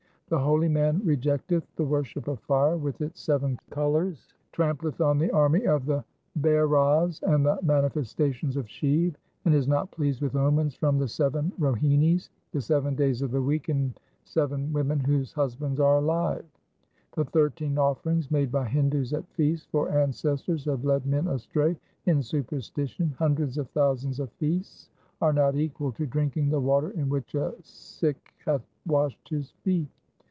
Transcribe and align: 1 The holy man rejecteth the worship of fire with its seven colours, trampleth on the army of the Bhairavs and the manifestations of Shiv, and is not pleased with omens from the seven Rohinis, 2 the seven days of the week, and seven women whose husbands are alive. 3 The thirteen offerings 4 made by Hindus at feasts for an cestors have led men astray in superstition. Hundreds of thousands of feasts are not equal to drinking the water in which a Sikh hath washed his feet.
1 0.31 0.39
The 0.39 0.45
holy 0.45 0.69
man 0.69 1.01
rejecteth 1.03 1.65
the 1.75 1.83
worship 1.83 2.25
of 2.29 2.39
fire 2.39 2.77
with 2.77 3.01
its 3.01 3.19
seven 3.19 3.59
colours, 3.69 4.33
trampleth 4.53 5.01
on 5.01 5.17
the 5.17 5.29
army 5.31 5.67
of 5.67 5.85
the 5.85 6.05
Bhairavs 6.39 7.21
and 7.23 7.45
the 7.45 7.59
manifestations 7.61 8.55
of 8.55 8.69
Shiv, 8.69 9.13
and 9.43 9.53
is 9.53 9.67
not 9.67 9.91
pleased 9.91 10.21
with 10.21 10.37
omens 10.37 10.73
from 10.73 10.97
the 10.97 11.07
seven 11.09 11.51
Rohinis, 11.59 12.29
2 12.29 12.33
the 12.53 12.61
seven 12.61 12.95
days 12.95 13.21
of 13.21 13.31
the 13.31 13.41
week, 13.41 13.67
and 13.67 13.99
seven 14.23 14.71
women 14.71 15.01
whose 15.01 15.33
husbands 15.33 15.81
are 15.81 15.97
alive. 15.97 16.45
3 17.11 17.25
The 17.25 17.29
thirteen 17.31 17.77
offerings 17.77 18.27
4 18.27 18.39
made 18.39 18.53
by 18.53 18.69
Hindus 18.69 19.11
at 19.11 19.27
feasts 19.33 19.65
for 19.69 19.89
an 19.89 20.11
cestors 20.11 20.63
have 20.63 20.85
led 20.85 21.05
men 21.05 21.27
astray 21.27 21.75
in 22.05 22.23
superstition. 22.23 23.13
Hundreds 23.19 23.57
of 23.57 23.69
thousands 23.71 24.21
of 24.21 24.31
feasts 24.39 24.91
are 25.21 25.33
not 25.33 25.55
equal 25.57 25.91
to 25.91 26.05
drinking 26.05 26.47
the 26.51 26.61
water 26.61 26.91
in 26.91 27.09
which 27.09 27.35
a 27.35 27.53
Sikh 27.63 28.33
hath 28.45 28.61
washed 28.87 29.27
his 29.27 29.51
feet. 29.65 29.89